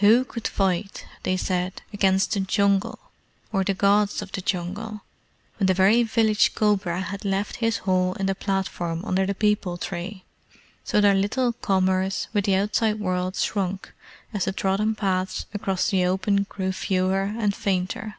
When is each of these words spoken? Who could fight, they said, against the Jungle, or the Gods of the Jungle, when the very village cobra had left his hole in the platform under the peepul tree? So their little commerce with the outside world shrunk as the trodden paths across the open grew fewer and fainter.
Who 0.00 0.24
could 0.24 0.48
fight, 0.48 1.06
they 1.22 1.36
said, 1.36 1.82
against 1.92 2.32
the 2.32 2.40
Jungle, 2.40 2.98
or 3.52 3.62
the 3.62 3.72
Gods 3.72 4.20
of 4.20 4.32
the 4.32 4.40
Jungle, 4.40 5.02
when 5.58 5.68
the 5.68 5.74
very 5.74 6.02
village 6.02 6.56
cobra 6.56 7.00
had 7.00 7.24
left 7.24 7.54
his 7.62 7.76
hole 7.86 8.14
in 8.14 8.26
the 8.26 8.34
platform 8.34 9.04
under 9.04 9.24
the 9.26 9.32
peepul 9.36 9.78
tree? 9.78 10.24
So 10.82 11.00
their 11.00 11.14
little 11.14 11.52
commerce 11.52 12.26
with 12.32 12.46
the 12.46 12.56
outside 12.56 12.98
world 12.98 13.36
shrunk 13.36 13.92
as 14.34 14.46
the 14.46 14.52
trodden 14.52 14.96
paths 14.96 15.46
across 15.54 15.86
the 15.88 16.04
open 16.04 16.46
grew 16.50 16.72
fewer 16.72 17.22
and 17.38 17.54
fainter. 17.54 18.16